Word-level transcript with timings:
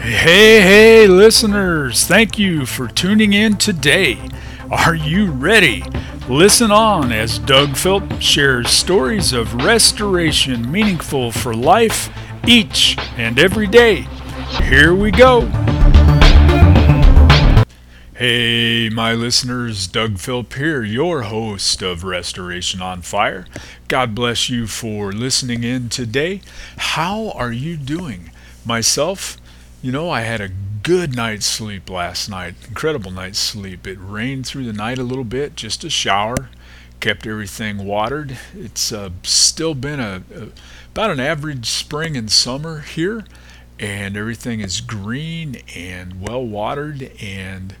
Hey, 0.00 0.60
hey, 0.60 1.06
listeners, 1.06 2.04
thank 2.04 2.36
you 2.36 2.66
for 2.66 2.88
tuning 2.88 3.32
in 3.32 3.56
today. 3.58 4.18
Are 4.70 4.96
you 4.96 5.30
ready? 5.30 5.84
Listen 6.28 6.72
on 6.72 7.12
as 7.12 7.38
Doug 7.38 7.76
Philp 7.76 8.20
shares 8.20 8.70
stories 8.70 9.32
of 9.32 9.54
restoration 9.54 10.70
meaningful 10.72 11.30
for 11.30 11.54
life 11.54 12.10
each 12.44 12.96
and 13.16 13.38
every 13.38 13.68
day. 13.68 14.08
Here 14.64 14.92
we 14.92 15.12
go. 15.12 15.67
Hey, 18.18 18.88
my 18.88 19.14
listeners, 19.14 19.86
Doug 19.86 20.18
Philp 20.18 20.54
here, 20.54 20.82
your 20.82 21.22
host 21.22 21.82
of 21.82 22.02
Restoration 22.02 22.82
on 22.82 23.00
Fire. 23.02 23.46
God 23.86 24.12
bless 24.16 24.48
you 24.48 24.66
for 24.66 25.12
listening 25.12 25.62
in 25.62 25.88
today. 25.88 26.40
How 26.78 27.30
are 27.30 27.52
you 27.52 27.76
doing? 27.76 28.32
Myself, 28.64 29.36
you 29.80 29.92
know, 29.92 30.10
I 30.10 30.22
had 30.22 30.40
a 30.40 30.50
good 30.82 31.14
night's 31.14 31.46
sleep 31.46 31.88
last 31.88 32.28
night. 32.28 32.56
Incredible 32.66 33.12
night's 33.12 33.38
sleep. 33.38 33.86
It 33.86 33.98
rained 34.00 34.48
through 34.48 34.64
the 34.64 34.72
night 34.72 34.98
a 34.98 35.04
little 35.04 35.22
bit, 35.22 35.54
just 35.54 35.84
a 35.84 35.88
shower. 35.88 36.50
Kept 36.98 37.24
everything 37.24 37.86
watered. 37.86 38.36
It's 38.52 38.90
uh, 38.90 39.10
still 39.22 39.76
been 39.76 40.00
a, 40.00 40.24
a 40.34 40.48
about 40.90 41.12
an 41.12 41.20
average 41.20 41.66
spring 41.66 42.16
and 42.16 42.32
summer 42.32 42.80
here, 42.80 43.22
and 43.78 44.16
everything 44.16 44.58
is 44.58 44.80
green 44.80 45.62
and 45.76 46.20
well 46.20 46.44
watered 46.44 47.12
and 47.22 47.76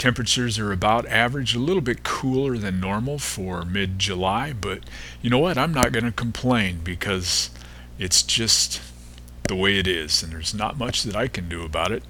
temperatures 0.00 0.58
are 0.58 0.72
about 0.72 1.06
average, 1.06 1.54
a 1.54 1.58
little 1.60 1.82
bit 1.82 2.02
cooler 2.02 2.56
than 2.56 2.80
normal 2.80 3.18
for 3.18 3.64
mid 3.64 3.98
July, 3.98 4.52
but 4.52 4.80
you 5.22 5.30
know 5.30 5.38
what? 5.38 5.58
I'm 5.58 5.74
not 5.74 5.92
going 5.92 6.06
to 6.06 6.10
complain 6.10 6.80
because 6.82 7.50
it's 7.98 8.22
just 8.22 8.80
the 9.46 9.54
way 9.54 9.78
it 9.78 9.86
is, 9.86 10.22
and 10.22 10.32
there's 10.32 10.54
not 10.54 10.78
much 10.78 11.02
that 11.02 11.14
I 11.14 11.28
can 11.28 11.48
do 11.48 11.64
about 11.64 11.92
it. 11.92 12.02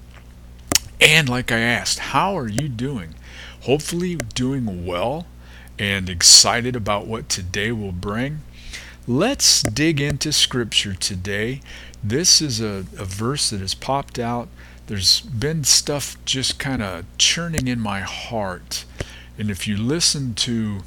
And 1.01 1.27
like 1.27 1.51
I 1.51 1.59
asked, 1.59 1.99
how 1.99 2.37
are 2.37 2.47
you 2.47 2.69
doing? 2.69 3.15
Hopefully, 3.63 4.15
doing 4.15 4.85
well 4.85 5.27
and 5.77 6.09
excited 6.09 6.75
about 6.75 7.07
what 7.07 7.27
today 7.27 7.71
will 7.71 7.91
bring. 7.91 8.41
Let's 9.05 9.61
dig 9.61 9.99
into 9.99 10.31
Scripture 10.31 10.93
today. 10.93 11.59
This 12.03 12.41
is 12.41 12.61
a, 12.61 12.85
a 12.97 13.03
verse 13.05 13.49
that 13.49 13.59
has 13.59 13.73
popped 13.73 14.17
out. 14.17 14.47
There's 14.87 15.21
been 15.21 15.63
stuff 15.63 16.17
just 16.25 16.59
kind 16.59 16.81
of 16.81 17.05
churning 17.17 17.67
in 17.67 17.79
my 17.79 18.01
heart. 18.01 18.85
And 19.37 19.49
if 19.49 19.67
you 19.67 19.77
listen 19.77 20.33
to 20.35 20.81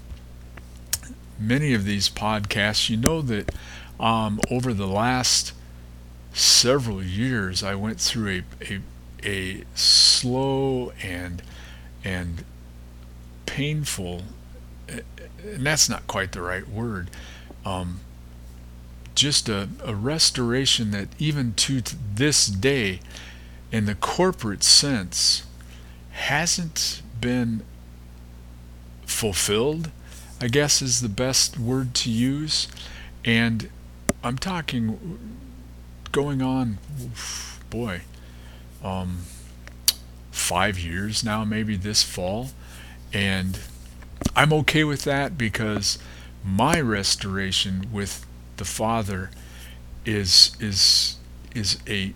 many 1.38 1.74
of 1.74 1.84
these 1.84 2.08
podcasts, 2.08 2.90
you 2.90 2.96
know 2.96 3.22
that 3.22 3.54
um, 3.98 4.40
over 4.50 4.74
the 4.74 4.86
last 4.86 5.52
several 6.32 7.02
years, 7.02 7.62
I 7.62 7.74
went 7.74 8.00
through 8.00 8.42
a, 8.60 8.74
a, 8.74 8.80
a 9.24 9.64
slow 9.74 10.92
and 11.02 11.42
and 12.02 12.44
painful, 13.46 14.24
and 14.88 15.02
that's 15.66 15.88
not 15.88 16.06
quite 16.06 16.32
the 16.32 16.42
right 16.42 16.68
word, 16.68 17.08
um, 17.64 18.00
just 19.14 19.48
a, 19.48 19.68
a 19.82 19.94
restoration 19.94 20.90
that 20.90 21.08
even 21.18 21.54
to 21.54 21.82
this 22.14 22.46
day, 22.46 23.00
in 23.70 23.86
the 23.86 23.94
corporate 23.94 24.62
sense, 24.62 25.44
hasn't 26.12 27.02
been 27.20 27.62
fulfilled, 29.06 29.90
I 30.40 30.48
guess 30.48 30.82
is 30.82 31.00
the 31.00 31.08
best 31.08 31.58
word 31.58 31.94
to 31.94 32.10
use. 32.10 32.68
And 33.24 33.70
I'm 34.22 34.38
talking 34.38 35.18
going 36.12 36.42
on, 36.42 36.78
boy, 37.70 38.02
um, 38.82 39.22
five 40.30 40.78
years 40.78 41.24
now, 41.24 41.44
maybe 41.44 41.76
this 41.76 42.02
fall. 42.02 42.50
And 43.12 43.58
I'm 44.36 44.52
okay 44.52 44.84
with 44.84 45.04
that 45.04 45.38
because 45.38 45.98
my 46.44 46.80
restoration 46.80 47.88
with 47.92 48.26
the 48.56 48.64
Father 48.64 49.30
is 50.04 50.56
is 50.60 51.16
is 51.54 51.78
a 51.88 52.12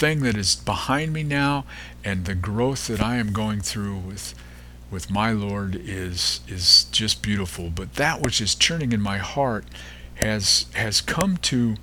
thing 0.00 0.20
that 0.20 0.34
is 0.34 0.56
behind 0.56 1.12
me 1.12 1.22
now 1.22 1.66
and 2.02 2.24
the 2.24 2.34
growth 2.34 2.86
that 2.86 3.02
I 3.02 3.16
am 3.16 3.34
going 3.34 3.60
through 3.60 3.98
with 3.98 4.34
with 4.90 5.10
my 5.10 5.30
Lord 5.30 5.76
is 5.76 6.40
is 6.48 6.84
just 6.84 7.22
beautiful. 7.22 7.68
But 7.68 7.94
that 7.94 8.22
which 8.22 8.40
is 8.40 8.54
churning 8.54 8.92
in 8.92 9.00
my 9.02 9.18
heart 9.18 9.66
has 10.14 10.66
has 10.72 11.02
come 11.02 11.36
to 11.36 11.76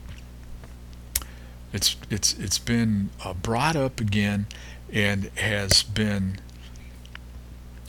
it's 1.72 1.96
it's 2.10 2.34
it's 2.40 2.58
been 2.58 3.12
uh, 3.24 3.36
brought 3.36 3.76
up 3.76 4.02
again 4.02 4.48
and 4.92 5.26
has 5.36 5.84
been 5.84 6.40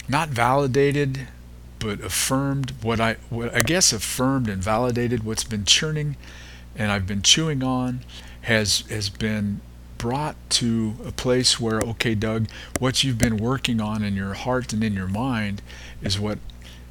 not 0.08 0.28
validated 0.28 1.26
but 1.78 2.00
affirmed 2.02 2.74
what 2.82 3.00
I 3.00 3.14
what 3.30 3.54
I 3.54 3.62
guess 3.62 3.94
affirmed 3.94 4.46
and 4.48 4.62
validated 4.62 5.24
what's 5.24 5.44
been 5.44 5.64
churning 5.64 6.16
and 6.76 6.92
I've 6.92 7.06
been 7.06 7.22
chewing 7.22 7.62
on 7.62 8.00
has 8.42 8.80
has 8.90 9.08
been 9.08 9.62
brought 9.98 10.36
to 10.48 10.94
a 11.04 11.12
place 11.12 11.60
where 11.60 11.80
okay 11.80 12.14
Doug 12.14 12.48
what 12.78 13.02
you've 13.04 13.18
been 13.18 13.36
working 13.36 13.80
on 13.80 14.02
in 14.02 14.14
your 14.14 14.34
heart 14.34 14.72
and 14.72 14.82
in 14.82 14.94
your 14.94 15.08
mind 15.08 15.60
is 16.02 16.18
what 16.18 16.38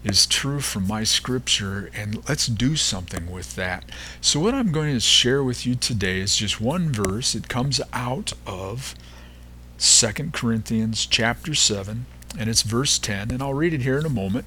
is 0.03 0.25
true 0.25 0.59
from 0.59 0.87
my 0.87 1.03
scripture, 1.03 1.89
and 1.93 2.27
let's 2.29 2.47
do 2.47 2.75
something 2.75 3.29
with 3.31 3.55
that. 3.55 3.83
So, 4.21 4.39
what 4.39 4.53
I'm 4.53 4.71
going 4.71 4.93
to 4.93 4.99
share 4.99 5.43
with 5.43 5.65
you 5.65 5.75
today 5.75 6.19
is 6.19 6.37
just 6.37 6.61
one 6.61 6.91
verse. 6.91 7.35
It 7.35 7.49
comes 7.49 7.81
out 7.91 8.33
of 8.45 8.95
2 9.79 10.31
Corinthians 10.31 11.05
chapter 11.05 11.53
7, 11.53 12.05
and 12.37 12.49
it's 12.49 12.61
verse 12.61 12.97
10, 12.99 13.31
and 13.31 13.41
I'll 13.41 13.53
read 13.53 13.73
it 13.73 13.81
here 13.81 13.99
in 13.99 14.05
a 14.05 14.09
moment. 14.09 14.45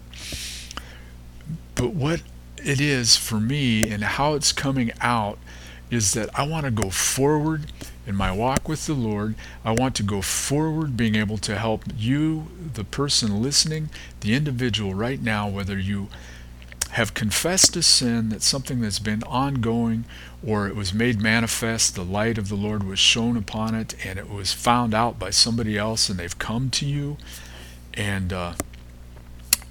But 1.75 1.93
what 1.95 2.23
it 2.57 2.81
is 2.81 3.17
for 3.17 3.41
me 3.41 3.89
and 3.91 4.05
how 4.05 4.35
it's 4.35 4.53
coming 4.53 4.93
out 5.01 5.39
is 5.91 6.13
that 6.13 6.31
I 6.39 6.47
want 6.47 6.65
to 6.65 6.71
go 6.71 6.91
forward 6.91 7.73
in 8.07 8.15
my 8.15 8.33
walk 8.33 8.69
with 8.69 8.87
the 8.87 8.95
Lord. 8.95 9.35
I 9.65 9.73
want 9.73 9.95
to 9.97 10.03
go 10.03 10.23
forward, 10.23 10.97
being 10.97 11.15
able 11.15 11.39
to 11.39 11.59
help 11.59 11.85
you, 11.97 12.47
the 12.75 12.85
person 12.85 13.43
listening, 13.43 13.91
the 14.21 14.35
individual 14.35 14.95
right 14.95 15.21
now, 15.21 15.49
whether 15.49 15.79
you 15.79 16.09
have 16.91 17.15
confessed 17.15 17.77
a 17.77 17.83
sin, 17.83 18.31
that's 18.31 18.47
something 18.47 18.81
that's 18.81 18.99
been 18.99 19.23
ongoing, 19.25 20.05
or 20.45 20.67
it 20.67 20.75
was 20.75 20.93
made 20.93 21.21
manifest, 21.21 21.95
the 21.95 22.05
light 22.05 22.37
of 22.37 22.49
the 22.49 22.57
Lord 22.57 22.83
was 22.83 22.99
shown 22.99 23.37
upon 23.37 23.75
it, 23.75 23.95
and 24.05 24.19
it 24.19 24.29
was 24.29 24.53
found 24.53 24.93
out 24.93 25.19
by 25.19 25.31
somebody 25.31 25.79
else, 25.79 26.09
and 26.09 26.19
they've 26.19 26.39
come 26.39 26.69
to 26.71 26.87
you 26.87 27.17
and 27.95 28.33
uh, 28.33 28.55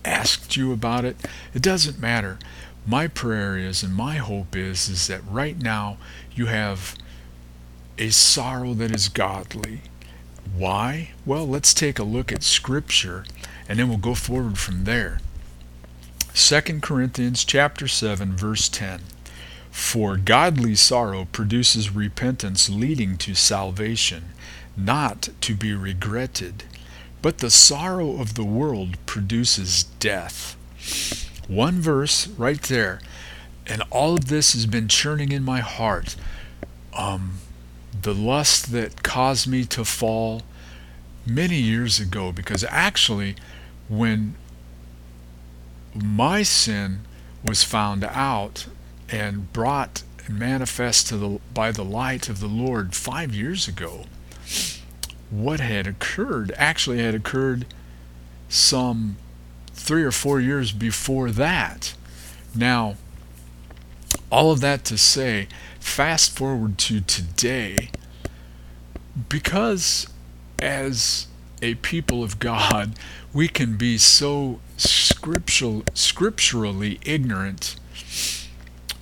asked 0.06 0.56
you 0.56 0.72
about 0.72 1.04
it. 1.04 1.18
It 1.54 1.62
doesn't 1.62 2.00
matter. 2.00 2.40
My 2.90 3.08
prayer 3.08 3.56
is, 3.56 3.84
and 3.84 3.94
my 3.94 4.16
hope 4.16 4.56
is, 4.56 4.90
is 4.90 5.06
that 5.06 5.22
right 5.30 5.56
now 5.62 5.98
you 6.34 6.48
have 6.48 6.96
a 8.00 8.10
sorrow 8.10 8.74
that 8.74 8.90
is 8.90 9.10
godly. 9.10 9.82
Why? 10.58 11.12
Well, 11.24 11.48
let's 11.48 11.76
take 11.76 12.00
a 12.00 12.04
look 12.04 12.32
at 12.32 12.42
Scripture 12.42 13.26
and 13.68 13.78
then 13.78 13.90
we'll 13.90 14.00
go 14.00 14.16
forward 14.16 14.58
from 14.58 14.86
there. 14.86 15.20
2 16.34 16.80
Corinthians 16.80 17.46
chapter 17.46 17.88
7 17.88 18.36
verse 18.36 18.68
10 18.68 19.02
For 19.70 20.18
godly 20.18 20.74
sorrow 20.74 21.28
produces 21.32 21.94
repentance 21.94 22.72
leading 22.72 23.20
to 23.20 23.36
salvation 23.36 24.30
not 24.76 25.30
to 25.42 25.54
be 25.54 25.76
regretted 25.76 26.64
but 27.22 27.38
the 27.38 27.52
sorrow 27.52 28.20
of 28.20 28.34
the 28.34 28.44
world 28.44 28.98
produces 29.06 29.84
death 30.00 30.56
one 31.50 31.82
verse 31.82 32.28
right 32.28 32.62
there. 32.64 33.02
And 33.68 33.84
all 33.90 34.16
of 34.16 34.28
this 34.30 34.54
has 34.54 34.66
been 34.66 34.88
churning 34.88 35.32
in 35.32 35.44
my 35.44 35.60
heart. 35.60 36.16
Um, 36.98 37.40
the 38.02 38.14
lust 38.14 38.72
that 38.72 39.04
caused 39.04 39.48
me 39.48 39.66
to 39.66 39.84
fall 39.84 40.44
many 41.26 41.58
years 41.58 42.00
ago 42.00 42.32
because 42.32 42.64
actually 42.70 43.36
when 43.88 44.36
my 45.94 46.44
sin 46.44 47.02
was 47.44 47.64
found 47.64 48.04
out 48.04 48.68
and 49.10 49.52
brought 49.54 50.04
and 50.26 50.40
manifest 50.40 51.08
to 51.08 51.18
the 51.18 51.40
by 51.54 51.72
the 51.72 51.84
light 51.84 52.30
of 52.30 52.40
the 52.40 52.48
Lord 52.48 52.96
5 52.96 53.34
years 53.36 53.68
ago 53.68 54.06
what 55.30 55.60
had 55.60 55.86
occurred 55.86 56.52
actually 56.58 57.00
had 57.00 57.14
occurred 57.14 57.66
some 58.48 59.18
3 59.80 60.04
or 60.04 60.12
4 60.12 60.40
years 60.40 60.72
before 60.72 61.32
that 61.32 61.94
now 62.54 62.96
all 64.32 64.52
of 64.52 64.60
that 64.62 64.86
to 64.86 64.98
say 64.98 65.48
fast 65.80 66.38
forward 66.38 66.78
to 66.78 67.02
today, 67.02 67.90
because 69.28 70.08
as 70.60 71.28
a 71.62 71.76
people 71.76 72.24
of 72.24 72.40
God, 72.40 72.94
we 73.34 73.48
can 73.48 73.76
be 73.76 73.98
so 73.98 74.60
scriptural, 74.78 75.84
scripturally 75.94 77.00
ignorant. 77.04 77.76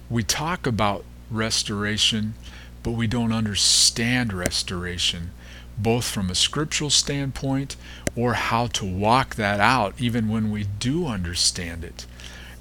We 0.09 0.23
talk 0.23 0.65
about 0.65 1.03
restoration, 1.29 2.35
but 2.83 2.91
we 2.91 3.07
don't 3.07 3.33
understand 3.33 4.33
restoration, 4.33 5.31
both 5.77 6.05
from 6.05 6.29
a 6.29 6.35
scriptural 6.35 6.89
standpoint 6.89 7.75
or 8.17 8.33
how 8.33 8.67
to 8.67 8.85
walk 8.85 9.35
that 9.35 9.59
out, 9.59 9.93
even 9.99 10.27
when 10.27 10.51
we 10.51 10.65
do 10.79 11.05
understand 11.05 11.83
it. 11.85 12.05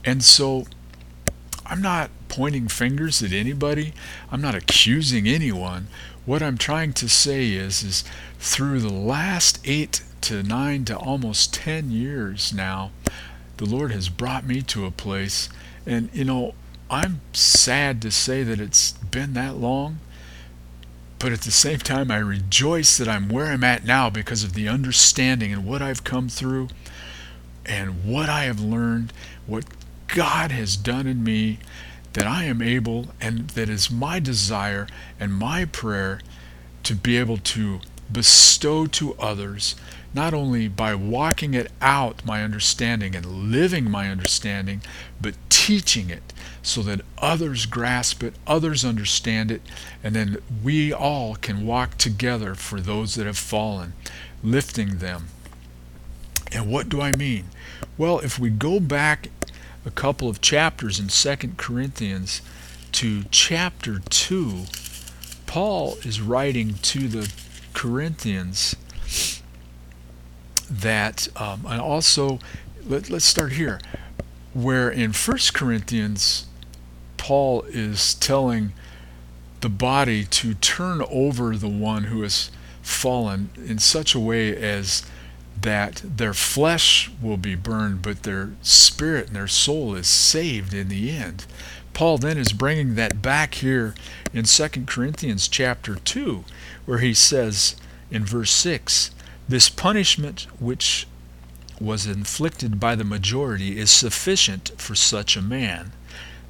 And 0.04 0.22
so 0.22 0.66
I'm 1.64 1.82
not 1.82 2.10
pointing 2.28 2.68
fingers 2.68 3.22
at 3.22 3.32
anybody. 3.32 3.94
I'm 4.30 4.42
not 4.42 4.54
accusing 4.54 5.26
anyone. 5.26 5.88
What 6.26 6.42
I'm 6.42 6.58
trying 6.58 6.92
to 6.94 7.08
say 7.08 7.52
is, 7.52 7.82
is 7.82 8.04
through 8.38 8.80
the 8.80 8.92
last 8.92 9.58
eight 9.64 10.02
to 10.22 10.42
nine 10.42 10.84
to 10.84 10.96
almost 10.96 11.54
ten 11.54 11.90
years 11.90 12.52
now, 12.52 12.90
the 13.56 13.64
Lord 13.64 13.92
has 13.92 14.08
brought 14.08 14.44
me 14.44 14.60
to 14.62 14.84
a 14.84 14.90
place, 14.90 15.48
and 15.86 16.10
you 16.12 16.24
know, 16.24 16.54
I'm 16.90 17.20
sad 17.32 18.02
to 18.02 18.10
say 18.10 18.42
that 18.42 18.60
it's 18.60 18.92
been 18.92 19.32
that 19.34 19.56
long, 19.56 19.98
but 21.18 21.32
at 21.32 21.42
the 21.42 21.50
same 21.50 21.78
time, 21.78 22.10
I 22.10 22.18
rejoice 22.18 22.98
that 22.98 23.08
I'm 23.08 23.28
where 23.28 23.46
I'm 23.46 23.64
at 23.64 23.84
now 23.84 24.10
because 24.10 24.44
of 24.44 24.52
the 24.52 24.68
understanding 24.68 25.52
and 25.52 25.64
what 25.64 25.80
I've 25.80 26.04
come 26.04 26.28
through 26.28 26.68
and 27.64 28.04
what 28.04 28.28
I 28.28 28.44
have 28.44 28.60
learned, 28.60 29.12
what 29.46 29.64
God 30.08 30.50
has 30.52 30.76
done 30.76 31.06
in 31.06 31.24
me, 31.24 31.58
that 32.12 32.26
I 32.26 32.44
am 32.44 32.62
able, 32.62 33.08
and 33.20 33.50
that 33.50 33.68
is 33.68 33.90
my 33.90 34.20
desire 34.20 34.86
and 35.18 35.32
my 35.32 35.64
prayer 35.64 36.20
to 36.84 36.94
be 36.94 37.16
able 37.16 37.38
to 37.38 37.80
bestow 38.10 38.86
to 38.86 39.14
others, 39.14 39.74
not 40.16 40.32
only 40.32 40.66
by 40.66 40.94
walking 40.94 41.52
it 41.52 41.70
out, 41.82 42.24
my 42.24 42.42
understanding, 42.42 43.14
and 43.14 43.52
living 43.52 43.90
my 43.90 44.08
understanding, 44.08 44.80
but 45.20 45.34
teaching 45.50 46.08
it 46.08 46.32
so 46.62 46.82
that 46.82 47.02
others 47.18 47.66
grasp 47.66 48.22
it, 48.22 48.32
others 48.46 48.82
understand 48.82 49.50
it, 49.50 49.60
and 50.02 50.16
then 50.16 50.38
we 50.64 50.90
all 50.90 51.36
can 51.36 51.66
walk 51.66 51.98
together 51.98 52.54
for 52.54 52.80
those 52.80 53.14
that 53.14 53.26
have 53.26 53.36
fallen, 53.36 53.92
lifting 54.42 54.96
them. 54.98 55.28
And 56.50 56.72
what 56.72 56.88
do 56.88 57.02
I 57.02 57.14
mean? 57.14 57.50
Well, 57.98 58.20
if 58.20 58.38
we 58.38 58.48
go 58.48 58.80
back 58.80 59.28
a 59.84 59.90
couple 59.90 60.30
of 60.30 60.40
chapters 60.40 60.98
in 60.98 61.08
2 61.08 61.52
Corinthians 61.58 62.40
to 62.92 63.24
chapter 63.30 63.98
2, 63.98 64.62
Paul 65.46 65.98
is 66.04 66.22
writing 66.22 66.74
to 66.82 67.06
the 67.06 67.30
Corinthians 67.74 68.74
that, 70.70 71.28
um, 71.36 71.64
and 71.66 71.80
also, 71.80 72.38
let, 72.86 73.10
let's 73.10 73.24
start 73.24 73.52
here, 73.52 73.80
where 74.54 74.90
in 74.90 75.12
1 75.12 75.38
Corinthians, 75.52 76.46
Paul 77.16 77.62
is 77.68 78.14
telling 78.14 78.72
the 79.60 79.68
body 79.68 80.24
to 80.24 80.54
turn 80.54 81.02
over 81.10 81.56
the 81.56 81.68
one 81.68 82.04
who 82.04 82.22
has 82.22 82.50
fallen 82.82 83.50
in 83.56 83.78
such 83.78 84.14
a 84.14 84.20
way 84.20 84.56
as 84.56 85.04
that 85.60 86.02
their 86.04 86.34
flesh 86.34 87.10
will 87.20 87.36
be 87.36 87.54
burned, 87.54 88.02
but 88.02 88.22
their 88.22 88.52
spirit 88.62 89.28
and 89.28 89.36
their 89.36 89.48
soul 89.48 89.94
is 89.94 90.06
saved 90.06 90.72
in 90.72 90.88
the 90.88 91.10
end. 91.10 91.46
Paul 91.94 92.18
then 92.18 92.36
is 92.36 92.52
bringing 92.52 92.94
that 92.94 93.22
back 93.22 93.54
here 93.54 93.94
in 94.32 94.44
2 94.44 94.68
Corinthians 94.86 95.48
chapter 95.48 95.94
2, 95.94 96.44
where 96.84 96.98
he 96.98 97.14
says 97.14 97.74
in 98.10 98.24
verse 98.24 98.50
6 98.50 99.10
This 99.48 99.68
punishment 99.68 100.46
which 100.58 101.06
was 101.80 102.06
inflicted 102.06 102.80
by 102.80 102.94
the 102.94 103.04
majority 103.04 103.78
is 103.78 103.90
sufficient 103.90 104.72
for 104.76 104.94
such 104.94 105.36
a 105.36 105.42
man. 105.42 105.92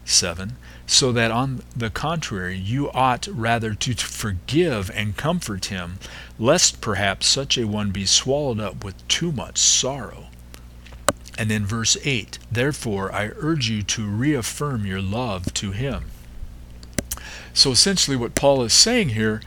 7. 0.04 0.56
So 0.86 1.10
that 1.12 1.30
on 1.30 1.62
the 1.76 1.90
contrary, 1.90 2.56
you 2.56 2.90
ought 2.92 3.26
rather 3.26 3.74
to 3.74 3.94
forgive 3.94 4.90
and 4.94 5.16
comfort 5.16 5.66
him, 5.66 5.98
lest 6.38 6.80
perhaps 6.80 7.26
such 7.26 7.58
a 7.58 7.66
one 7.66 7.90
be 7.90 8.06
swallowed 8.06 8.60
up 8.60 8.84
with 8.84 9.06
too 9.08 9.32
much 9.32 9.58
sorrow. 9.58 10.26
And 11.36 11.50
then 11.50 11.66
verse 11.66 11.96
8 12.04 12.38
Therefore 12.50 13.12
I 13.12 13.30
urge 13.36 13.68
you 13.68 13.82
to 13.82 14.06
reaffirm 14.06 14.86
your 14.86 15.02
love 15.02 15.52
to 15.54 15.72
him. 15.72 16.04
So 17.52 17.72
essentially, 17.72 18.16
what 18.16 18.34
Paul 18.34 18.62
is 18.62 18.72
saying 18.72 19.10
here 19.10 19.40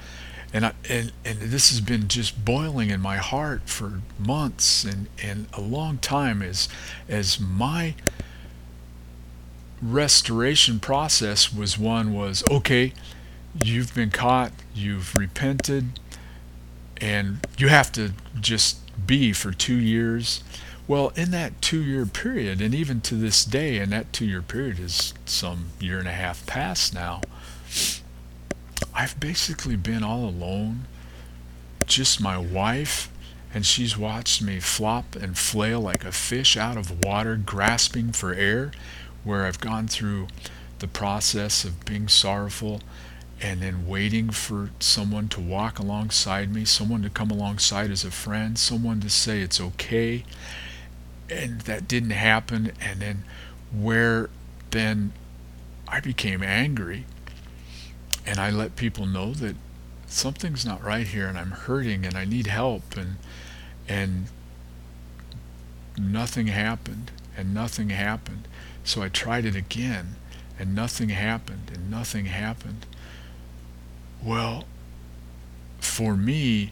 and, 0.53 0.65
I, 0.65 0.73
and 0.89 1.11
and 1.23 1.39
this 1.39 1.69
has 1.69 1.81
been 1.81 2.07
just 2.07 2.43
boiling 2.43 2.89
in 2.89 2.99
my 3.01 3.17
heart 3.17 3.63
for 3.65 4.01
months 4.17 4.83
and, 4.83 5.07
and 5.21 5.47
a 5.53 5.61
long 5.61 5.97
time 5.97 6.41
as 6.41 6.67
as 7.07 7.39
my 7.39 7.95
restoration 9.81 10.79
process 10.79 11.53
was 11.53 11.77
one 11.77 12.13
was 12.13 12.43
okay 12.51 12.93
you've 13.63 13.93
been 13.95 14.09
caught 14.11 14.51
you've 14.73 15.15
repented 15.15 15.99
and 17.01 17.45
you 17.57 17.69
have 17.69 17.91
to 17.93 18.13
just 18.39 18.77
be 19.05 19.33
for 19.33 19.51
two 19.51 19.77
years. 19.77 20.43
Well 20.87 21.11
in 21.15 21.31
that 21.31 21.61
two 21.61 21.81
year 21.83 22.05
period 22.05 22.61
and 22.61 22.73
even 22.73 22.99
to 23.01 23.15
this 23.15 23.45
day 23.45 23.77
and 23.77 23.91
that 23.91 24.11
two 24.11 24.25
year 24.25 24.41
period 24.41 24.79
is 24.79 25.13
some 25.25 25.67
year 25.79 25.99
and 25.99 26.07
a 26.07 26.13
half 26.13 26.45
past 26.45 26.93
now 26.93 27.21
I've 28.99 29.17
basically 29.17 29.77
been 29.77 30.03
all 30.03 30.25
alone, 30.25 30.85
just 31.85 32.19
my 32.19 32.37
wife, 32.37 33.09
and 33.53 33.65
she's 33.65 33.97
watched 33.97 34.41
me 34.41 34.59
flop 34.59 35.15
and 35.15 35.37
flail 35.37 35.79
like 35.79 36.03
a 36.03 36.11
fish 36.11 36.57
out 36.57 36.75
of 36.75 37.05
water, 37.05 37.37
grasping 37.37 38.11
for 38.11 38.33
air, 38.33 38.73
where 39.23 39.45
I've 39.45 39.61
gone 39.61 39.87
through 39.87 40.27
the 40.79 40.87
process 40.89 41.63
of 41.63 41.85
being 41.85 42.09
sorrowful 42.09 42.81
and 43.41 43.61
then 43.61 43.87
waiting 43.87 44.31
for 44.31 44.71
someone 44.81 45.29
to 45.29 45.39
walk 45.39 45.79
alongside 45.79 46.53
me, 46.53 46.65
someone 46.65 47.01
to 47.03 47.09
come 47.09 47.31
alongside 47.31 47.91
as 47.91 48.03
a 48.03 48.11
friend, 48.11 48.59
someone 48.59 48.99
to 48.99 49.09
say 49.09 49.39
it's 49.39 49.61
okay. 49.61 50.25
And 51.29 51.61
that 51.61 51.87
didn't 51.87 52.09
happen. 52.09 52.73
And 52.81 52.99
then 52.99 53.23
where 53.71 54.29
then 54.71 55.13
I 55.87 56.01
became 56.01 56.43
angry 56.43 57.05
and 58.29 58.39
I 58.39 58.51
let 58.51 58.75
people 58.75 59.07
know 59.07 59.33
that 59.33 59.55
something's 60.05 60.63
not 60.63 60.83
right 60.83 61.07
here 61.07 61.27
and 61.27 61.35
I'm 61.35 61.49
hurting 61.49 62.05
and 62.05 62.15
I 62.15 62.25
need 62.25 62.45
help 62.45 62.95
and 62.95 63.17
and 63.87 64.27
nothing 65.97 66.45
happened 66.45 67.09
and 67.35 67.55
nothing 67.55 67.89
happened. 67.89 68.47
So 68.83 69.01
I 69.01 69.09
tried 69.09 69.45
it 69.45 69.55
again 69.55 70.15
and 70.59 70.75
nothing 70.75 71.09
happened 71.09 71.71
and 71.73 71.89
nothing 71.89 72.25
happened. 72.25 72.85
Well 74.23 74.65
for 75.79 76.15
me 76.15 76.71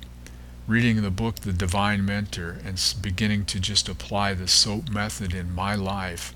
reading 0.67 1.01
the 1.01 1.09
book 1.09 1.37
The 1.37 1.53
Divine 1.53 2.05
Mentor 2.05 2.57
and 2.63 2.79
beginning 3.01 3.45
to 3.45 3.59
just 3.59 3.89
apply 3.89 4.35
the 4.35 4.47
SOAP 4.47 4.89
method 4.89 5.33
in 5.33 5.55
my 5.55 5.73
life 5.73 6.35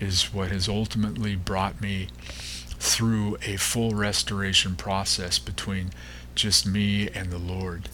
is 0.00 0.32
what 0.32 0.50
has 0.50 0.70
ultimately 0.70 1.36
brought 1.36 1.82
me 1.82 2.08
through 2.82 3.38
a 3.46 3.56
full 3.56 3.94
restoration 3.94 4.74
process 4.74 5.38
between 5.38 5.90
just 6.34 6.66
me 6.66 7.08
and 7.10 7.30
the 7.30 7.38
Lord. 7.38 7.88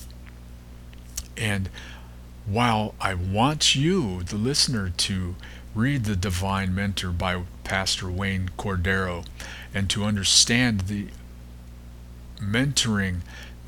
And 1.36 1.68
while 2.46 2.94
I 2.98 3.12
want 3.12 3.76
you, 3.76 4.22
the 4.22 4.38
listener, 4.38 4.88
to 4.88 5.34
read 5.74 6.04
The 6.04 6.16
Divine 6.16 6.74
Mentor 6.74 7.10
by 7.10 7.42
Pastor 7.64 8.10
Wayne 8.10 8.48
Cordeiro 8.56 9.26
and 9.74 9.90
to 9.90 10.04
understand 10.04 10.82
the 10.82 11.08
mentoring 12.40 13.18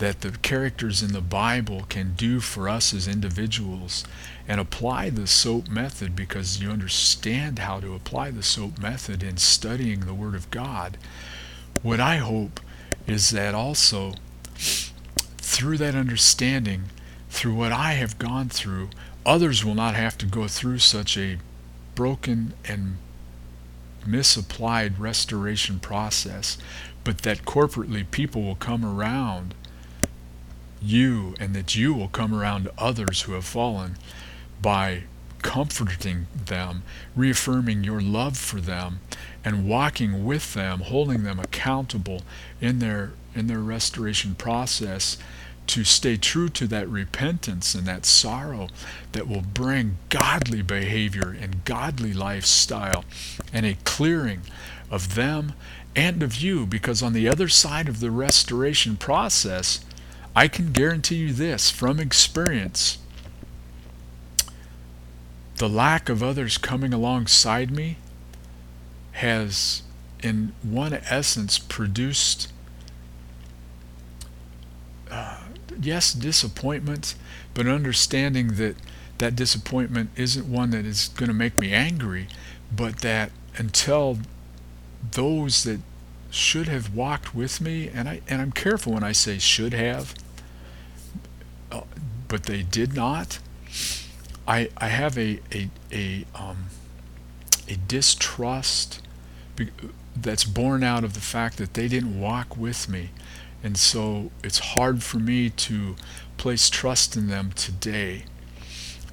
that 0.01 0.23
the 0.23 0.31
characters 0.31 1.03
in 1.03 1.13
the 1.13 1.21
Bible 1.21 1.85
can 1.91 2.15
do 2.15 2.41
for 2.41 2.71
us 2.71 2.95
as 2.95 3.07
individuals 3.07 4.03
and 4.49 4.59
apply 4.59 5.11
the 5.11 5.27
SOAP 5.27 5.69
method 5.69 6.17
because 6.17 6.61
you 6.61 6.71
understand 6.71 7.61
how 7.61 7.81
to 7.81 7.95
apply 7.95 8.31
the 8.31 8.43
SOAP 8.43 8.79
method 8.79 9.23
in 9.23 9.37
studying 9.37 10.01
the 10.01 10.15
Word 10.15 10.35
of 10.35 10.51
God. 10.51 10.97
What 11.83 12.01
I 12.01 12.17
hope 12.17 12.61
is 13.07 13.31
that 13.31 13.55
also 13.55 14.15
through 15.37 15.77
that 15.77 15.95
understanding, 15.95 16.85
through 17.29 17.55
what 17.55 17.73
I 17.73 17.93
have 17.93 18.19
gone 18.19 18.49
through, 18.49 18.89
others 19.27 19.67
will 19.67 19.75
not 19.75 19.95
have 19.95 20.17
to 20.19 20.27
go 20.27 20.49
through 20.49 20.79
such 20.79 21.19
a 21.19 21.37
broken 21.95 22.55
and 22.65 22.97
misapplied 24.07 24.99
restoration 24.99 25.79
process, 25.79 26.57
but 27.05 27.19
that 27.19 27.45
corporately 27.45 28.11
people 28.11 28.43
will 28.43 28.55
come 28.55 28.83
around 28.83 29.55
you 30.81 31.35
and 31.39 31.55
that 31.55 31.75
you 31.75 31.95
will 31.95 32.09
come 32.09 32.35
around 32.35 32.69
others 32.79 33.23
who 33.23 33.33
have 33.33 33.45
fallen 33.45 33.97
by 34.61 35.05
comforting 35.43 36.27
them, 36.47 36.83
reaffirming 37.17 37.85
your 37.85 38.01
love 38.01 38.37
for 38.37 38.61
them, 38.61 39.01
and 39.45 39.69
walking 39.69 40.25
with 40.25 40.55
them, 40.55 40.81
holding 40.81 41.23
them 41.23 41.39
accountable 41.39 42.23
in 42.61 42.79
their 42.79 43.13
in 43.35 43.47
their 43.47 43.61
restoration 43.61 44.35
process 44.35 45.17
to 45.69 45.85
stay 45.85 46.17
true 46.17 46.49
to 46.49 46.67
that 46.67 46.89
repentance 46.89 47.77
and 47.77 47.87
that 47.87 48.05
sorrow 48.05 48.69
that 49.13 49.29
will 49.29 49.43
bring 49.43 49.97
godly 50.09 50.63
behavior 50.63 51.37
and 51.41 51.65
godly 51.65 52.13
lifestyle 52.13 53.05
and 53.53 53.65
a 53.65 53.77
clearing 53.85 54.41
of 54.91 55.15
them 55.15 55.53
and 55.95 56.25
of 56.25 56.37
you. 56.37 56.67
Because 56.67 57.05
on 57.05 57.13
the 57.13 57.29
other 57.29 57.47
side 57.47 57.89
of 57.89 58.01
the 58.01 58.11
restoration 58.11 58.97
process 58.97 59.85
I 60.35 60.49
can 60.49 60.73
guarantee 60.73 61.17
you 61.17 61.33
this 61.33 61.71
from 61.71 61.99
experience 61.99 62.99
the 65.57 65.69
lack 65.69 66.09
of 66.09 66.23
others 66.23 66.57
coming 66.57 66.95
alongside 66.95 67.71
me 67.71 67.99
has 69.13 69.83
in 70.23 70.53
one 70.63 70.95
essence 70.95 71.59
produced 71.59 72.51
uh, 75.11 75.41
yes 75.81 76.13
disappointment 76.15 77.15
but 77.53 77.67
understanding 77.67 78.55
that 78.55 78.77
that 79.19 79.37
disappointment 79.37 80.09
isn't 80.17 80.51
one 80.51 80.71
that 80.71 80.87
is 80.87 81.09
going 81.09 81.29
to 81.29 81.35
make 81.35 81.59
me 81.59 81.75
angry 81.75 82.27
but 82.75 83.01
that 83.01 83.31
until 83.59 84.19
those 85.13 85.65
that 85.65 85.81
should 86.31 86.69
have 86.69 86.95
walked 86.95 87.35
with 87.35 87.61
me 87.61 87.89
and 87.93 88.09
I 88.09 88.21
and 88.29 88.41
I'm 88.41 88.53
careful 88.53 88.93
when 88.93 89.03
I 89.05 89.13
say 89.13 89.39
should 89.39 89.75
have 89.75 90.15
uh, 91.73 91.83
but 92.29 92.45
they 92.45 92.63
did 92.63 92.95
not. 92.95 93.39
I 94.47 94.69
I 94.77 94.89
have 94.89 95.19
a 95.19 95.41
a 95.53 95.71
a 95.93 96.25
um 96.35 96.67
a 97.69 97.77
distrust 97.77 99.01
that's 100.17 100.45
born 100.45 100.83
out 100.83 101.05
of 101.05 101.15
the 101.15 101.21
fact 101.21 101.57
that 101.59 101.75
they 101.75 101.89
didn't 101.89 102.19
walk 102.21 102.57
with 102.57 102.89
me. 102.89 103.11
And 103.63 103.77
so 103.77 104.31
it's 104.43 104.59
hard 104.59 105.03
for 105.03 105.19
me 105.19 105.51
to 105.51 105.97
place 106.37 106.71
trust 106.71 107.17
in 107.17 107.29
them 107.29 107.53
today. 107.53 108.25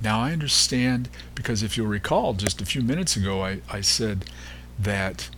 Now 0.02 0.22
I 0.22 0.32
understand 0.32 1.10
because 1.36 1.64
if 1.64 1.76
you'll 1.78 1.88
recall 1.88 2.34
just 2.34 2.62
a 2.62 2.66
few 2.66 2.82
minutes 2.82 3.16
ago 3.16 3.44
I, 3.44 3.62
I 3.70 3.82
said 3.82 4.26
that 4.80 5.30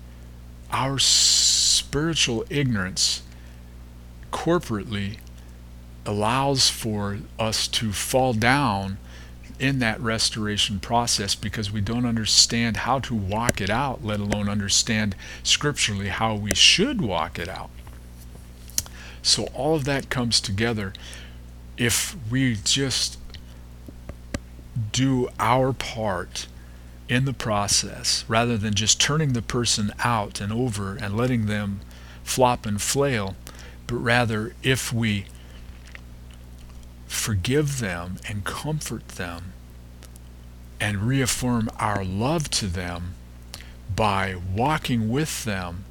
our 0.71 0.99
spiritual 1.89 2.45
ignorance 2.51 3.23
corporately 4.31 5.17
allows 6.05 6.69
for 6.69 7.17
us 7.39 7.67
to 7.67 7.91
fall 7.91 8.31
down 8.31 8.99
in 9.59 9.79
that 9.79 9.99
restoration 9.99 10.79
process 10.79 11.33
because 11.33 11.71
we 11.71 11.81
don't 11.81 12.05
understand 12.05 12.77
how 12.77 12.99
to 12.99 13.15
walk 13.15 13.59
it 13.59 13.71
out, 13.71 14.05
let 14.05 14.19
alone 14.19 14.47
understand 14.47 15.15
scripturally 15.41 16.09
how 16.09 16.35
we 16.35 16.53
should 16.53 17.01
walk 17.01 17.39
it 17.39 17.49
out. 17.49 17.71
So 19.23 19.45
all 19.55 19.73
of 19.73 19.85
that 19.85 20.11
comes 20.11 20.39
together 20.39 20.93
if 21.75 22.15
we 22.29 22.55
just 22.63 23.17
do 24.91 25.27
our 25.39 25.73
part 25.73 26.45
in 27.09 27.25
the 27.25 27.33
process 27.33 28.23
rather 28.27 28.55
than 28.57 28.75
just 28.75 29.01
turning 29.01 29.33
the 29.33 29.41
person 29.41 29.91
out 30.03 30.39
and 30.39 30.53
over 30.53 30.95
and 30.95 31.17
letting 31.17 31.47
them 31.47 31.81
flop 32.23 32.65
and 32.65 32.81
flail, 32.81 33.35
but 33.87 33.95
rather 33.95 34.53
if 34.61 34.93
we 34.93 35.25
forgive 37.07 37.79
them 37.79 38.17
and 38.29 38.45
comfort 38.45 39.07
them 39.09 39.51
and 40.79 41.01
reaffirm 41.03 41.69
our 41.79 42.05
love 42.05 42.49
to 42.49 42.67
them 42.67 43.15
by 43.93 44.35
walking 44.55 45.09
with 45.09 45.43
them, 45.43 45.83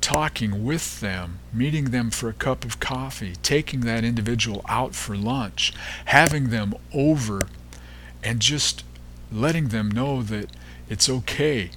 talking 0.00 0.64
with 0.64 1.00
them, 1.00 1.38
meeting 1.52 1.86
them 1.86 2.10
for 2.10 2.28
a 2.28 2.34
cup 2.34 2.64
of 2.64 2.80
coffee, 2.80 3.34
taking 3.42 3.80
that 3.80 4.02
individual 4.02 4.64
out 4.68 4.94
for 4.94 5.16
lunch, 5.16 5.72
having 6.06 6.50
them 6.50 6.74
over, 6.92 7.46
and 8.22 8.40
just 8.40 8.82
letting 9.32 9.68
them 9.68 9.90
know 9.90 10.22
that 10.22 10.50
it's 10.88 11.08
okay. 11.08 11.70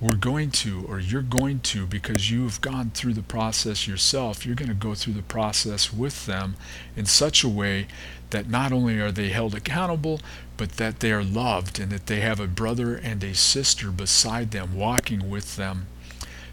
We're 0.00 0.16
going 0.16 0.50
to, 0.52 0.84
or 0.88 0.98
you're 0.98 1.20
going 1.22 1.60
to, 1.60 1.86
because 1.86 2.30
you've 2.30 2.60
gone 2.60 2.90
through 2.90 3.14
the 3.14 3.22
process 3.22 3.86
yourself, 3.86 4.46
you're 4.46 4.54
going 4.54 4.68
to 4.68 4.74
go 4.74 4.94
through 4.94 5.12
the 5.12 5.22
process 5.22 5.92
with 5.92 6.26
them 6.26 6.56
in 6.96 7.04
such 7.06 7.44
a 7.44 7.48
way 7.48 7.86
that 8.30 8.48
not 8.48 8.72
only 8.72 8.98
are 8.98 9.12
they 9.12 9.28
held 9.28 9.54
accountable, 9.54 10.20
but 10.56 10.72
that 10.72 11.00
they 11.00 11.12
are 11.12 11.24
loved 11.24 11.78
and 11.78 11.90
that 11.92 12.06
they 12.06 12.20
have 12.20 12.40
a 12.40 12.46
brother 12.46 12.94
and 12.94 13.22
a 13.22 13.34
sister 13.34 13.90
beside 13.90 14.50
them 14.50 14.74
walking 14.74 15.28
with 15.28 15.56
them 15.56 15.86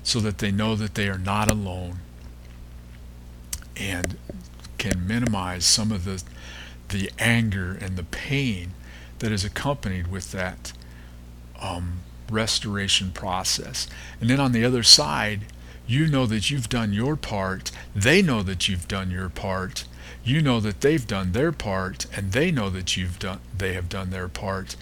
so 0.03 0.19
that 0.19 0.39
they 0.39 0.51
know 0.51 0.75
that 0.75 0.95
they 0.95 1.07
are 1.07 1.17
not 1.17 1.51
alone 1.51 1.99
and 3.75 4.17
can 4.77 5.05
minimize 5.05 5.65
some 5.65 5.91
of 5.91 6.05
the 6.05 6.23
the 6.89 7.11
anger 7.19 7.77
and 7.81 7.97
the 7.97 8.03
pain 8.03 8.71
that 9.19 9.31
is 9.31 9.43
accompanied 9.43 10.07
with 10.07 10.31
that 10.31 10.73
um, 11.59 12.01
restoration 12.29 13.11
process. 13.11 13.87
And 14.19 14.29
then 14.29 14.39
on 14.39 14.51
the 14.51 14.63
other 14.63 14.83
side, 14.83 15.41
you 15.87 16.07
know 16.07 16.25
that 16.25 16.51
you've 16.51 16.69
done 16.69 16.91
your 16.91 17.15
part. 17.15 17.71
They 17.95 18.21
know 18.21 18.43
that 18.43 18.67
you've 18.67 18.87
done 18.87 19.09
your 19.09 19.29
part. 19.29 19.85
You 20.23 20.41
know 20.41 20.59
that 20.59 20.81
they've 20.81 21.07
done 21.07 21.31
their 21.31 21.53
part, 21.53 22.05
and 22.15 22.33
they 22.33 22.51
know 22.51 22.69
that 22.69 22.97
you've 22.97 23.17
done 23.17 23.39
they 23.57 23.73
have 23.73 23.87
done 23.87 24.09
their 24.09 24.27
part. 24.27 24.75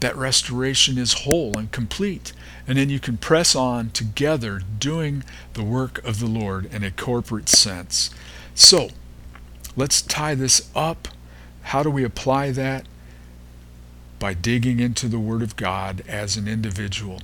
That 0.00 0.14
restoration 0.14 0.98
is 0.98 1.24
whole 1.24 1.56
and 1.56 1.72
complete. 1.72 2.34
And 2.68 2.76
then 2.76 2.90
you 2.90 3.00
can 3.00 3.16
press 3.16 3.54
on 3.54 3.90
together 3.90 4.60
doing 4.78 5.24
the 5.54 5.64
work 5.64 6.04
of 6.04 6.20
the 6.20 6.26
Lord 6.26 6.72
in 6.72 6.84
a 6.84 6.90
corporate 6.90 7.48
sense. 7.48 8.10
So, 8.54 8.90
let's 9.74 10.02
tie 10.02 10.34
this 10.34 10.70
up. 10.74 11.08
How 11.62 11.82
do 11.82 11.90
we 11.90 12.04
apply 12.04 12.50
that? 12.52 12.84
By 14.18 14.34
digging 14.34 14.80
into 14.80 15.08
the 15.08 15.18
Word 15.18 15.42
of 15.42 15.56
God 15.56 16.02
as 16.08 16.36
an 16.36 16.48
individual, 16.48 17.20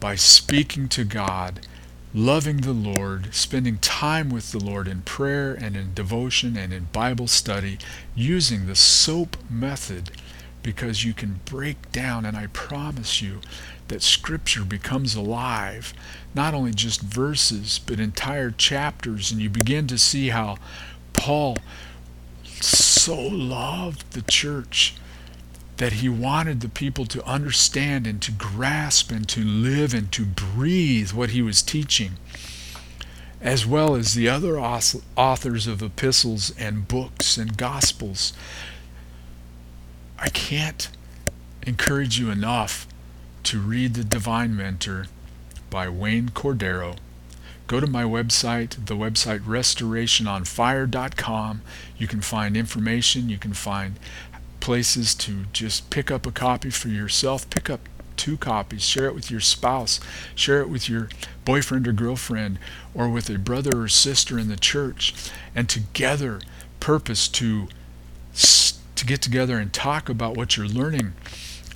by 0.00 0.14
speaking 0.14 0.88
to 0.88 1.04
God, 1.04 1.66
loving 2.14 2.58
the 2.58 2.72
Lord, 2.72 3.34
spending 3.34 3.78
time 3.78 4.30
with 4.30 4.52
the 4.52 4.58
Lord 4.58 4.88
in 4.88 5.02
prayer 5.02 5.54
and 5.54 5.76
in 5.76 5.94
devotion 5.94 6.56
and 6.56 6.72
in 6.72 6.88
Bible 6.92 7.26
study, 7.26 7.78
using 8.14 8.66
the 8.66 8.76
SOAP 8.76 9.36
method 9.50 10.10
because 10.62 11.04
you 11.04 11.14
can 11.14 11.40
break 11.44 11.92
down, 11.92 12.24
and 12.24 12.36
I 12.36 12.48
promise 12.48 13.22
you 13.22 13.40
that 13.86 14.02
Scripture 14.02 14.64
becomes 14.64 15.14
alive, 15.14 15.94
not 16.34 16.54
only 16.54 16.72
just 16.72 17.00
verses, 17.00 17.78
but 17.78 18.00
entire 18.00 18.50
chapters, 18.50 19.30
and 19.30 19.40
you 19.40 19.48
begin 19.48 19.86
to 19.86 19.96
see 19.96 20.30
how 20.30 20.56
Paul 21.12 21.56
so 22.44 23.16
loved 23.16 24.10
the 24.12 24.22
church 24.22 24.94
that 25.76 25.94
he 25.94 26.08
wanted 26.08 26.60
the 26.60 26.68
people 26.68 27.06
to 27.06 27.26
understand 27.26 28.06
and 28.06 28.22
to 28.22 28.30
grasp 28.32 29.10
and 29.10 29.28
to 29.28 29.44
live 29.44 29.92
and 29.92 30.10
to 30.12 30.24
breathe 30.24 31.12
what 31.12 31.30
he 31.30 31.42
was 31.42 31.62
teaching, 31.62 32.12
as 33.40 33.66
well 33.66 33.94
as 33.94 34.14
the 34.14 34.28
other 34.28 34.58
authors 34.58 35.66
of 35.66 35.82
epistles 35.82 36.54
and 36.58 36.88
books 36.88 37.36
and 37.36 37.58
gospels. 37.58 38.32
I 40.18 40.30
can't 40.30 40.88
encourage 41.66 42.18
you 42.18 42.30
enough 42.30 42.86
to 43.42 43.60
read 43.60 43.92
The 43.94 44.04
Divine 44.04 44.56
Mentor 44.56 45.08
by 45.68 45.90
Wayne 45.90 46.30
Cordeiro. 46.30 46.96
Go 47.66 47.80
to 47.80 47.86
my 47.86 48.04
website, 48.04 48.86
the 48.86 48.96
website 48.96 49.40
restorationonfire.com. 49.40 51.60
You 51.98 52.06
can 52.06 52.22
find 52.22 52.56
information, 52.56 53.28
you 53.28 53.36
can 53.38 53.52
find 53.52 53.98
places 54.66 55.14
to 55.14 55.44
just 55.52 55.90
pick 55.90 56.10
up 56.10 56.26
a 56.26 56.32
copy 56.32 56.70
for 56.70 56.88
yourself. 56.88 57.48
Pick 57.50 57.70
up 57.70 57.88
two 58.16 58.36
copies, 58.36 58.82
share 58.82 59.06
it 59.06 59.14
with 59.14 59.30
your 59.30 59.38
spouse, 59.38 60.00
share 60.34 60.60
it 60.60 60.68
with 60.68 60.88
your 60.88 61.08
boyfriend 61.44 61.86
or 61.86 61.92
girlfriend, 61.92 62.58
or 62.92 63.08
with 63.08 63.30
a 63.30 63.38
brother 63.38 63.82
or 63.82 63.86
sister 63.86 64.40
in 64.40 64.48
the 64.48 64.56
church, 64.56 65.14
and 65.54 65.68
together 65.68 66.40
purpose 66.80 67.28
to 67.28 67.68
to 68.96 69.06
get 69.06 69.22
together 69.22 69.56
and 69.56 69.72
talk 69.72 70.08
about 70.08 70.36
what 70.36 70.56
you're 70.56 70.66
learning 70.66 71.12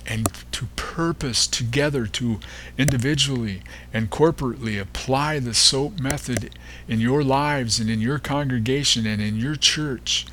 and 0.05 0.27
to 0.51 0.65
purpose 0.75 1.47
together 1.47 2.05
to 2.07 2.41
individually 2.77 3.61
and 3.93 4.09
corporately 4.09 4.81
apply 4.81 5.39
the 5.39 5.53
SOAP 5.53 5.97
method 5.97 6.49
in 6.89 6.99
your 6.99 7.23
lives 7.23 7.79
and 7.79 7.89
in 7.89 8.01
your 8.01 8.19
congregation 8.19 9.05
and 9.05 9.21
in 9.21 9.37
your 9.37 9.55
church 9.55 10.25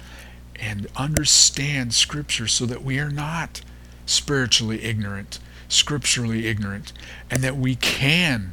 and 0.61 0.87
understand 0.97 1.95
Scripture 1.95 2.49
so 2.49 2.67
that 2.67 2.83
we 2.83 2.99
are 2.99 3.11
not 3.11 3.61
spiritually 4.07 4.85
ignorant, 4.85 5.39
scripturally 5.69 6.47
ignorant, 6.47 6.93
and 7.31 7.43
that 7.43 7.57
we 7.57 7.77
can 7.77 8.53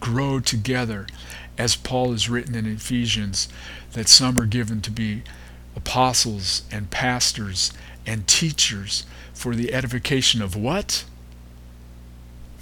grow 0.00 0.40
together, 0.40 1.06
as 1.56 1.76
Paul 1.76 2.12
has 2.12 2.28
written 2.28 2.54
in 2.54 2.66
Ephesians, 2.66 3.48
that 3.92 4.08
some 4.08 4.38
are 4.38 4.46
given 4.46 4.80
to 4.82 4.90
be 4.90 5.22
apostles 5.76 6.62
and 6.70 6.90
pastors 6.90 7.72
and 8.06 8.26
teachers 8.26 9.04
for 9.32 9.54
the 9.54 9.72
edification 9.72 10.42
of 10.42 10.56
what? 10.56 11.04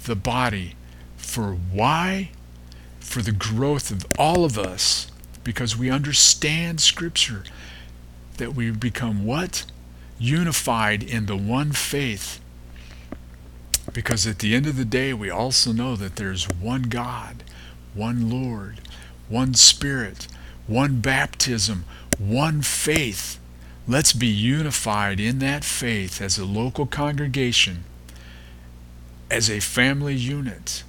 The 0.05 0.15
body. 0.15 0.75
For 1.15 1.53
why? 1.53 2.31
For 2.99 3.21
the 3.21 3.31
growth 3.31 3.91
of 3.91 4.05
all 4.19 4.43
of 4.45 4.57
us, 4.57 5.09
because 5.43 5.77
we 5.77 5.89
understand 5.89 6.81
Scripture 6.81 7.43
that 8.37 8.55
we 8.55 8.71
become 8.71 9.25
what? 9.25 9.65
Unified 10.19 11.03
in 11.03 11.25
the 11.25 11.37
one 11.37 11.71
faith. 11.71 12.39
Because 13.93 14.27
at 14.27 14.39
the 14.39 14.55
end 14.55 14.67
of 14.67 14.77
the 14.77 14.85
day, 14.85 15.13
we 15.13 15.29
also 15.29 15.71
know 15.71 15.95
that 15.95 16.15
there's 16.15 16.45
one 16.59 16.83
God, 16.83 17.43
one 17.93 18.29
Lord, 18.29 18.81
one 19.29 19.53
Spirit, 19.53 20.27
one 20.67 20.99
baptism, 20.99 21.85
one 22.17 22.61
faith. 22.61 23.39
Let's 23.87 24.13
be 24.13 24.27
unified 24.27 25.19
in 25.19 25.39
that 25.39 25.63
faith 25.63 26.21
as 26.21 26.37
a 26.37 26.45
local 26.45 26.85
congregation, 26.85 27.85
as 29.31 29.49
a 29.49 29.61
family 29.61 30.15
unit, 30.15 30.83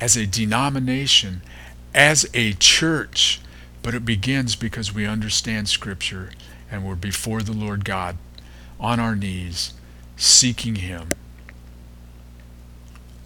as 0.00 0.16
a 0.16 0.26
denomination, 0.26 1.42
as 1.92 2.28
a 2.32 2.52
church. 2.54 3.40
But 3.82 3.94
it 3.94 4.04
begins 4.04 4.56
because 4.56 4.94
we 4.94 5.06
understand 5.06 5.68
Scripture 5.68 6.30
and 6.70 6.84
we're 6.84 6.94
before 6.94 7.42
the 7.42 7.52
Lord 7.52 7.84
God 7.84 8.16
on 8.78 9.00
our 9.00 9.16
knees, 9.16 9.74
seeking 10.16 10.76
Him. 10.76 11.08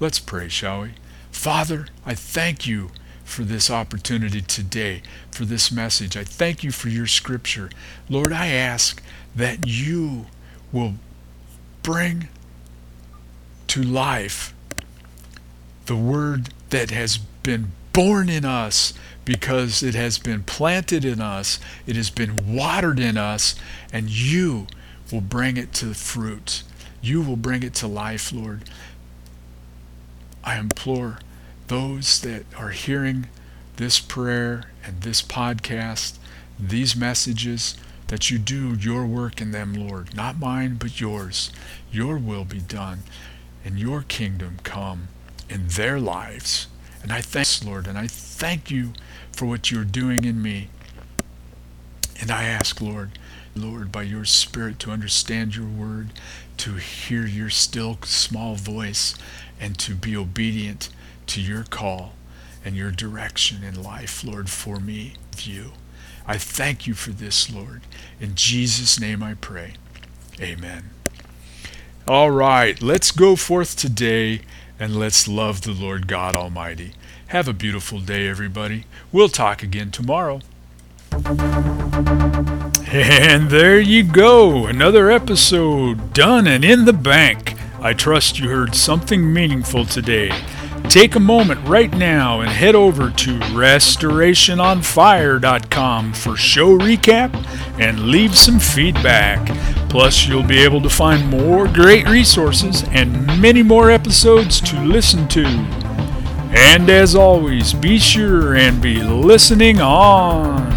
Let's 0.00 0.18
pray, 0.18 0.48
shall 0.48 0.82
we? 0.82 0.90
Father, 1.30 1.88
I 2.04 2.14
thank 2.14 2.66
you 2.66 2.90
for 3.24 3.42
this 3.42 3.70
opportunity 3.70 4.40
today, 4.40 5.02
for 5.30 5.44
this 5.44 5.72
message. 5.72 6.16
I 6.16 6.24
thank 6.24 6.62
you 6.62 6.70
for 6.70 6.88
your 6.88 7.06
scripture. 7.06 7.70
Lord, 8.08 8.32
I 8.32 8.48
ask 8.48 9.02
that 9.34 9.66
you 9.66 10.26
will 10.72 10.94
bring 11.82 12.28
to 13.68 13.82
life 13.82 14.54
the 15.86 15.96
word 15.96 16.50
that 16.70 16.90
has 16.90 17.18
been 17.18 17.72
born 17.94 18.28
in 18.28 18.44
us 18.44 18.92
because 19.24 19.82
it 19.82 19.94
has 19.94 20.18
been 20.18 20.42
planted 20.42 21.04
in 21.04 21.22
us, 21.22 21.58
it 21.86 21.96
has 21.96 22.10
been 22.10 22.54
watered 22.54 22.98
in 22.98 23.16
us, 23.16 23.54
and 23.90 24.10
you 24.10 24.66
will 25.10 25.22
bring 25.22 25.56
it 25.56 25.72
to 25.72 25.94
fruit. 25.94 26.62
You 27.00 27.22
will 27.22 27.36
bring 27.36 27.62
it 27.62 27.72
to 27.74 27.86
life, 27.86 28.32
Lord. 28.32 28.64
I 30.42 30.58
implore 30.58 31.20
those 31.68 32.20
that 32.20 32.44
are 32.58 32.70
hearing 32.70 33.28
this 33.76 33.98
prayer 33.98 34.64
and 34.84 35.00
this 35.00 35.22
podcast, 35.22 36.18
these 36.58 36.94
messages, 36.94 37.76
that 38.08 38.30
you 38.30 38.38
do 38.38 38.74
your 38.74 39.06
work 39.06 39.40
in 39.40 39.52
them, 39.52 39.72
Lord. 39.72 40.14
Not 40.14 40.38
mine, 40.38 40.74
but 40.74 41.00
yours. 41.00 41.50
Your 41.90 42.18
will 42.18 42.44
be 42.44 42.60
done, 42.60 43.04
and 43.64 43.78
your 43.78 44.02
kingdom 44.02 44.58
come 44.62 45.08
in 45.48 45.68
their 45.68 45.98
lives. 45.98 46.66
And 47.04 47.12
I 47.12 47.20
thank 47.20 47.62
Lord, 47.62 47.86
and 47.86 47.98
I 47.98 48.06
thank 48.06 48.70
you 48.70 48.94
for 49.30 49.44
what 49.44 49.70
you're 49.70 49.84
doing 49.84 50.24
in 50.24 50.40
me. 50.40 50.68
And 52.18 52.30
I 52.30 52.44
ask, 52.44 52.80
Lord, 52.80 53.18
Lord, 53.54 53.92
by 53.92 54.04
your 54.04 54.24
Spirit 54.24 54.78
to 54.80 54.90
understand 54.90 55.54
your 55.54 55.66
word, 55.66 56.14
to 56.56 56.76
hear 56.76 57.26
your 57.26 57.50
still 57.50 57.98
small 58.04 58.54
voice, 58.54 59.14
and 59.60 59.78
to 59.80 59.94
be 59.94 60.16
obedient 60.16 60.88
to 61.26 61.42
your 61.42 61.64
call 61.64 62.14
and 62.64 62.74
your 62.74 62.90
direction 62.90 63.62
in 63.62 63.82
life, 63.82 64.24
Lord, 64.24 64.48
for 64.48 64.80
me, 64.80 65.12
you. 65.42 65.72
I 66.26 66.38
thank 66.38 66.86
you 66.86 66.94
for 66.94 67.10
this, 67.10 67.52
Lord. 67.52 67.82
In 68.18 68.34
Jesus' 68.34 68.98
name 68.98 69.22
I 69.22 69.34
pray. 69.34 69.74
Amen. 70.40 70.88
All 72.08 72.30
right, 72.30 72.80
let's 72.80 73.10
go 73.10 73.36
forth 73.36 73.76
today 73.76 74.40
and 74.84 74.96
let's 74.96 75.26
love 75.26 75.62
the 75.62 75.72
Lord 75.72 76.06
God 76.06 76.34
Almighty. 76.34 76.92
Have 77.28 77.48
a 77.48 77.54
beautiful 77.54 78.00
day, 78.00 78.28
everybody. 78.28 78.84
We'll 79.12 79.30
talk 79.30 79.62
again 79.62 79.90
tomorrow. 79.90 80.42
And 82.92 83.48
there 83.48 83.80
you 83.80 84.04
go, 84.04 84.66
another 84.66 85.10
episode 85.10 86.12
done 86.12 86.46
and 86.46 86.66
in 86.66 86.84
the 86.84 86.92
bank. 86.92 87.54
I 87.80 87.94
trust 87.94 88.38
you 88.38 88.50
heard 88.50 88.74
something 88.74 89.32
meaningful 89.32 89.86
today. 89.86 90.30
Take 90.90 91.14
a 91.14 91.20
moment 91.20 91.66
right 91.66 91.94
now 91.94 92.42
and 92.42 92.50
head 92.50 92.74
over 92.74 93.10
to 93.10 93.38
restorationonfire.com 93.38 96.12
for 96.12 96.36
show 96.36 96.78
recap 96.78 97.32
and 97.80 98.10
leave 98.10 98.36
some 98.36 98.60
feedback. 98.60 99.48
Plus, 99.94 100.26
you'll 100.26 100.42
be 100.42 100.58
able 100.58 100.80
to 100.80 100.90
find 100.90 101.24
more 101.30 101.68
great 101.68 102.08
resources 102.08 102.82
and 102.90 103.40
many 103.40 103.62
more 103.62 103.92
episodes 103.92 104.60
to 104.60 104.76
listen 104.80 105.28
to. 105.28 105.46
And 105.46 106.90
as 106.90 107.14
always, 107.14 107.72
be 107.72 108.00
sure 108.00 108.56
and 108.56 108.82
be 108.82 109.00
listening 109.00 109.80
on. 109.80 110.73